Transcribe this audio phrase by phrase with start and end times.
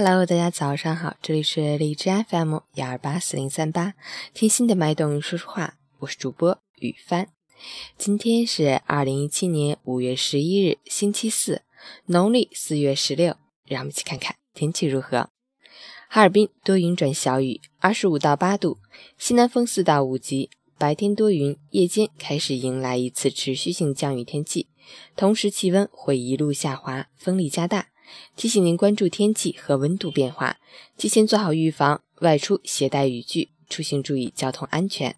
[0.00, 3.94] Hello，大家早上好，这里是荔枝 FM 幺二八四零三八，
[4.32, 7.26] 听心的脉动说说话，我是主播雨帆。
[7.96, 11.62] 今天是二零一七年五月十一日，星期四，
[12.06, 13.34] 农历四月十六。
[13.64, 15.30] 让我们一起看看天气如何。
[16.08, 18.78] 哈尔滨多云转小雨，二十五到八度，
[19.18, 24.68] 西南风四到五级，白天多云，夜间开始迎来一次持续性降雨天气，
[25.16, 27.88] 同时气温会一路下滑，风力加大。
[28.36, 30.58] 提醒您关注天气和温度变化，
[30.96, 35.16] 提前做好预防，外出携带雨具，出行注意交通安全。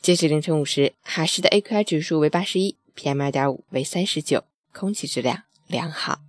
[0.00, 6.20] 截止凌晨五时，哈市的 AQI 指数为八十一，PM 二点五为三十九，空气质量良好。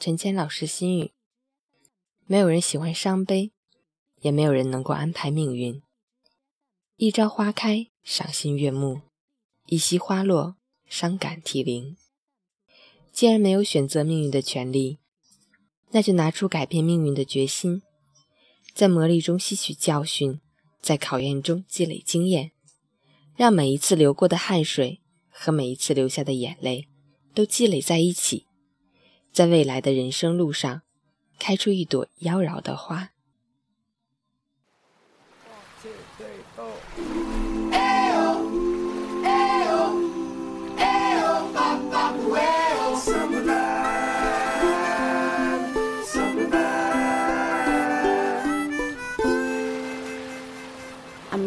[0.00, 1.12] 陈谦老师心语：
[2.26, 3.51] 没有人喜欢伤悲，
[4.22, 5.82] 也没有人能够安排命运。
[6.96, 9.02] 一朝花开，赏心悦目；
[9.66, 10.56] 一夕花落，
[10.86, 11.96] 伤感涕零。
[13.12, 14.98] 既然没有选择命运的权利，
[15.90, 17.82] 那就拿出改变命运的决心，
[18.72, 20.40] 在磨砺中吸取教训，
[20.80, 22.52] 在考验中积累经验，
[23.36, 26.88] 让每一次流过的汗水和每一次流下的眼泪
[27.34, 28.46] 都积累在一起。
[29.32, 30.82] 在未来的人生路上，
[31.38, 33.11] 开出一朵妖娆的花。
[35.84, 35.90] I'm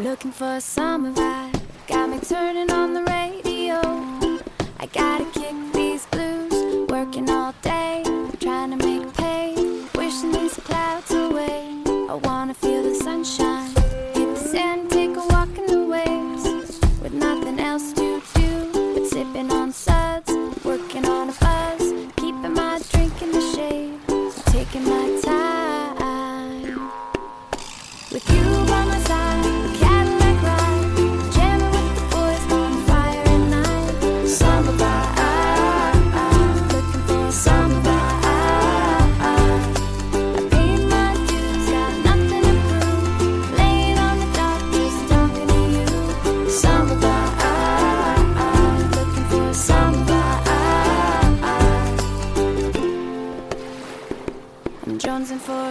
[0.04, 1.62] looking for a summer vibe.
[1.88, 3.80] Got me turning on the radio.
[4.80, 6.90] I gotta kick these blues.
[6.90, 8.04] Working all day,
[8.42, 9.56] trying to make pay.
[9.96, 11.82] Wishing these clouds away.
[11.88, 12.45] I want.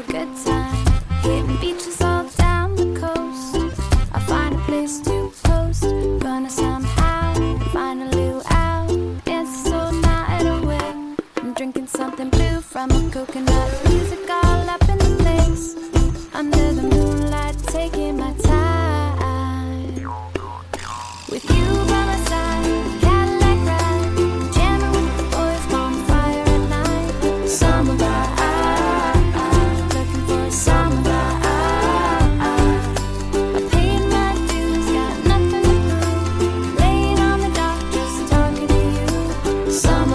[0.09, 0.85] Good time.
[1.23, 3.55] Hitting beaches all down the coast.
[4.13, 5.83] I find a place to post.
[6.19, 7.35] Gonna somehow
[7.73, 8.11] find a
[8.51, 8.89] out.
[9.25, 11.17] Dance all night away.
[11.37, 13.71] I'm drinking something blue from a coconut.
[13.91, 15.77] Music all up in the place.
[16.35, 19.95] Under the moonlight, taking my time.
[21.31, 21.94] With you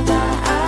[0.10, 0.59] that I